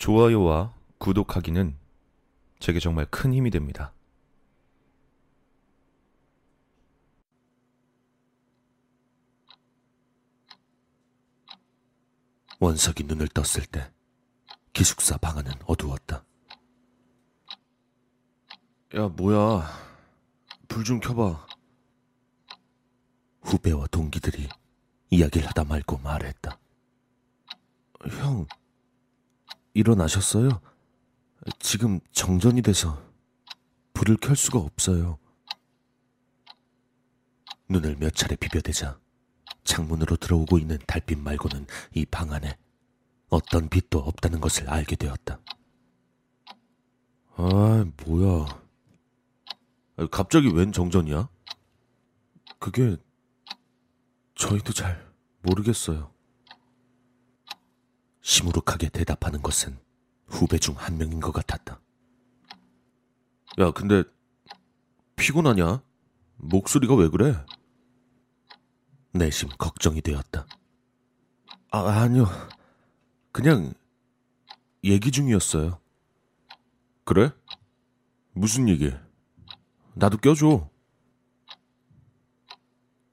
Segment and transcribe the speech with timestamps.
[0.00, 1.76] 좋아요와 구독하기는
[2.58, 3.92] 제게 정말 큰 힘이 됩니다.
[12.60, 13.90] 원석이 눈을 떴을 때
[14.72, 16.24] 기숙사 방 안은 어두웠다.
[18.96, 19.68] 야, 뭐야.
[20.68, 21.46] 불 좀 켜봐.
[23.42, 24.48] 후배와 동기들이
[25.10, 26.58] 이야기를 하다 말고 말했다.
[28.18, 28.46] 형,
[29.74, 30.60] 일어나셨어요?
[31.58, 33.02] 지금 정전이 돼서
[33.94, 35.18] 불을 켤 수가 없어요.
[37.68, 38.98] 눈을 몇 차례 비벼대자
[39.64, 42.56] 창문으로 들어오고 있는 달빛 말고는 이 방 안에
[43.28, 45.40] 어떤 빛도 없다는 것을 알게 되었다.
[47.36, 48.60] 아, 뭐야.
[50.10, 51.28] 갑자기 웬 정전이야?
[52.58, 52.96] 그게
[54.34, 55.08] 저희도 잘
[55.42, 56.12] 모르겠어요.
[58.22, 59.78] 시무룩하게 대답하는 것은
[60.26, 61.80] 후배 중 한 명인 것 같았다.
[63.58, 64.04] 야, 근데
[65.16, 65.82] 피곤하냐?
[66.36, 67.34] 목소리가 왜 그래?
[69.12, 70.46] 내심 걱정이 되었다.
[71.72, 72.26] 아, 아니요.
[73.32, 73.72] 그냥
[74.84, 75.80] 얘기 중이었어요.
[77.04, 77.30] 그래?
[78.32, 78.92] 무슨 얘기?
[79.94, 80.70] 나도 껴줘.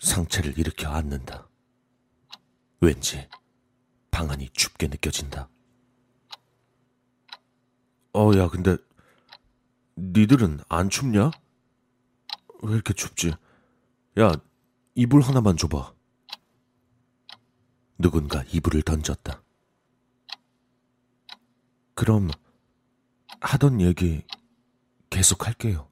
[0.00, 1.48] 상체를 일으켜 앉는다.
[2.80, 3.28] 왠지
[4.12, 5.48] 방 안이 춥게 느껴진다.
[8.12, 8.76] 어, 야, 근데
[9.96, 11.30] 니들은 안 춥냐?
[12.62, 13.32] 왜 이렇게 춥지?
[14.20, 14.32] 야,
[14.94, 15.94] 이불 하나만 줘봐.
[17.98, 19.42] 누군가 이불을 던졌다.
[21.94, 22.28] 그럼
[23.40, 24.24] 하던 얘기
[25.08, 25.90] 계속 할게요.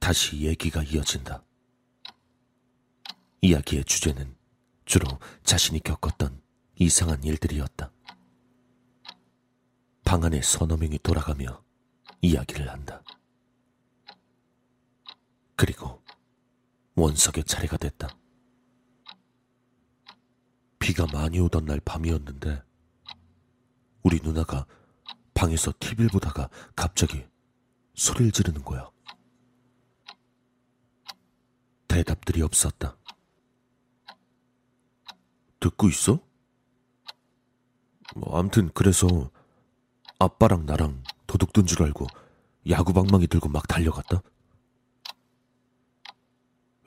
[0.00, 1.44] 다시 얘기가 이어진다.
[3.42, 4.37] 이야기의 주제는
[4.88, 5.06] 주로
[5.44, 6.40] 자신이 겪었던
[6.76, 7.92] 이상한 일들이었다.
[10.02, 11.62] 방 안에 서너 명이 돌아가며
[12.22, 13.02] 이야기를 한다.
[15.56, 16.02] 그리고
[16.94, 18.16] 원석의 차례가 됐다.
[20.78, 22.62] 비가 많이 오던 날 밤이었는데
[24.04, 24.64] 우리 누나가
[25.34, 27.26] 방에서 TV를 보다가 갑자기
[27.94, 28.90] 소리를 지르는 거야.
[31.88, 32.97] 대답들이 없었다.
[35.60, 36.20] 듣고 있어?
[38.16, 39.30] 뭐, 암튼 그래서
[40.18, 42.06] 아빠랑 나랑 도둑 든 줄 알고
[42.68, 44.22] 야구방망이 들고 막 달려갔다.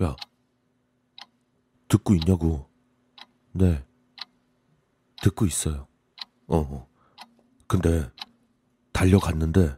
[0.03, 0.15] 야,
[1.87, 2.69] 듣고 있냐고.
[3.53, 3.83] 네,
[5.21, 5.87] 듣고 있어요.
[6.47, 6.87] 어, 어.
[7.67, 8.09] 근데
[8.93, 9.77] 달려갔는데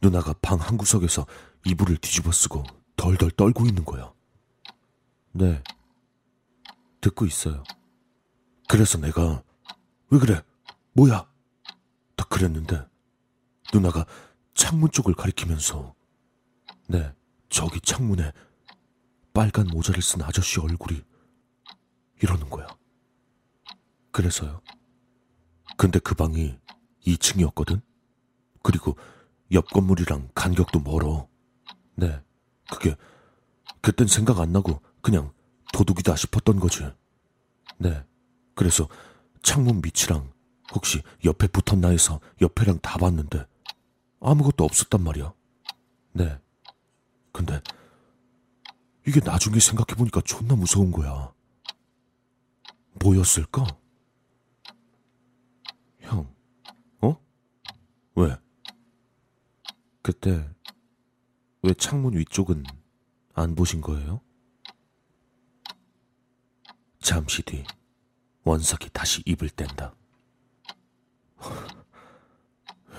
[0.00, 1.26] 누나가 방 한구석에서
[1.66, 2.64] 이불을 뒤집어 쓰고
[2.96, 4.12] 덜덜 떨고 있는 거야.
[5.32, 5.62] 네,
[7.00, 7.62] 듣고 있어요.
[8.68, 9.42] 그래서 내가
[10.10, 10.42] 왜 그래?
[10.92, 11.26] 뭐야?
[12.14, 12.86] 딱 그랬는데
[13.72, 14.04] 누나가
[14.54, 15.94] 창문 쪽을 가리키면서
[16.86, 17.12] 네,
[17.48, 18.30] 저기 창문에
[19.32, 21.02] 빨간 모자를 쓴 아저씨 얼굴이
[22.22, 22.66] 이러는 거야.
[24.10, 24.60] 그래서요.
[25.76, 26.58] 근데 그 방이
[27.06, 27.80] 2층이었거든?
[28.62, 28.96] 그리고
[29.52, 31.28] 옆 건물이랑 간격도 멀어.
[31.94, 32.20] 네,
[32.70, 32.96] 그게
[33.80, 35.32] 그땐 생각 안 나고 그냥
[35.72, 36.86] 도둑이다 싶었던 거지.
[37.78, 38.04] 네,
[38.58, 38.88] 그래서
[39.40, 40.32] 창문 밑이랑
[40.74, 43.46] 혹시 옆에 붙었나 해서 옆에랑 다 봤는데
[44.18, 45.32] 아무것도 없었단 말이야.
[46.14, 46.36] 네.
[47.30, 47.62] 근데
[49.06, 51.32] 이게 나중에 생각해보니까 존나 무서운 거야.
[53.00, 53.64] 뭐였을까?
[56.00, 56.28] 형,
[57.00, 57.16] 어?
[58.16, 58.36] 왜?
[60.02, 60.50] 그때
[61.62, 62.64] 왜 창문 위쪽은
[63.34, 64.20] 안 보신 거예요?
[66.98, 67.62] 잠시 뒤
[68.44, 69.94] 원석이 다시 입을 뗀다.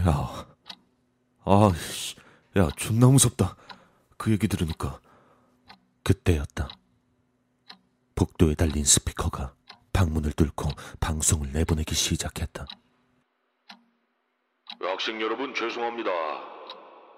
[0.08, 0.48] 야,
[1.46, 1.72] 아,
[2.58, 3.56] 야, 존나 무섭다.
[4.18, 5.00] 그 얘기 들으니까.
[6.04, 6.70] 그때였다.
[8.16, 9.54] 복도에 달린 스피커가
[9.94, 12.66] 방문을 뚫고 방송을 내보내기 시작했다.
[14.82, 16.10] 학생 여러분 죄송합니다.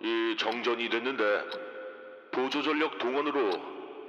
[0.01, 1.23] 이 정전이 됐는데
[2.31, 3.51] 보조 전력 동원으로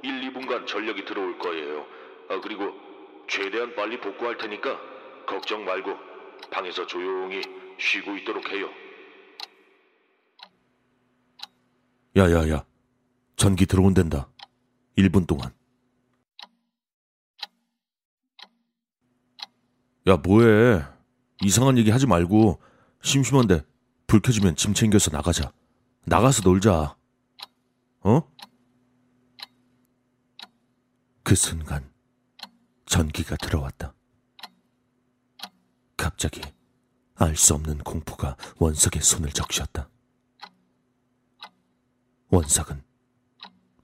[0.02, 1.86] 1, 2분간 전력이 들어올 거예요.
[2.28, 2.72] 아, 그리고
[3.32, 4.79] 최대한 빨리 복구할 테니까
[5.26, 5.96] 걱정 말고
[6.50, 7.40] 방에서 조용히
[7.79, 8.69] 쉬고 있도록 해요.
[12.14, 12.67] 야야야,
[13.37, 14.29] 전기 들어온댄다.
[14.99, 15.50] 1분 동안.
[20.08, 20.82] 야, 뭐해.
[21.43, 22.61] 이상한 얘기 하지 말고,
[23.00, 23.62] 심심한데,
[24.06, 25.55] 불 켜지면 짐 챙겨서 나가자.
[26.05, 26.96] 나가서 놀자.
[28.00, 28.32] 어?
[31.23, 31.91] 그 순간
[32.92, 33.94] 전기가 들어왔다.
[35.96, 36.42] 갑자기
[37.14, 39.88] 알 수 없는 공포가 원석의 손을 적셨다.
[42.28, 42.84] 원석은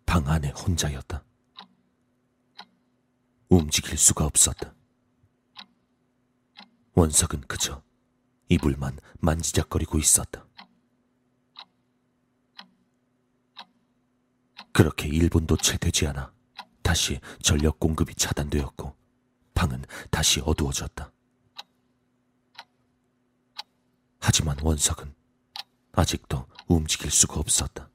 [0.04, 1.24] 방 안에 혼자였다.
[3.48, 4.74] 움직일 수가 없었다.
[6.92, 7.82] 원석은 그저
[8.50, 10.46] 이불만 만지작거리고 있었다.
[14.74, 16.30] 그렇게 1분도 채 되지 않아
[16.82, 18.97] 다시 전력 공급이 차단되었고
[19.58, 21.12] 방은 다시 어두워졌다.
[24.20, 25.12] 하지만 원석은
[25.90, 27.90] 아직도 움직일 수가 없었다.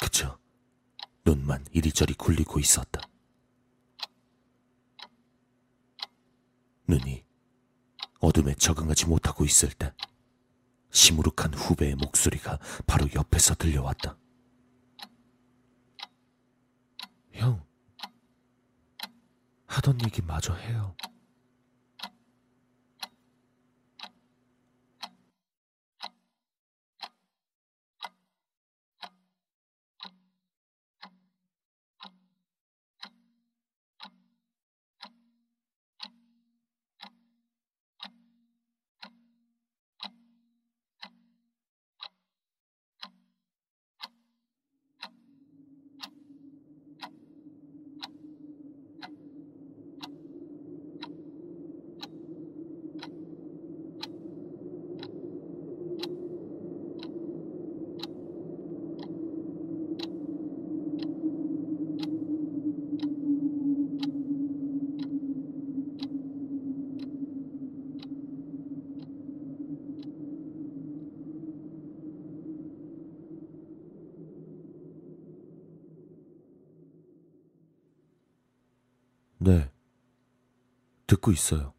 [0.00, 0.40] 그저
[1.24, 3.00] 눈만 이리저리 굴리고 있었다.
[6.88, 7.24] 눈이
[8.18, 9.94] 어둠에 적응하지 못하고 있을 때
[10.90, 12.58] 시무룩한 후배의 목소리가
[12.88, 14.18] 바로 옆에서 들려왔다.
[17.34, 17.64] 형,
[19.82, 20.94] 하던 얘기 마저 해요.
[79.42, 79.68] 네,
[81.08, 81.74] 듣고 있어요.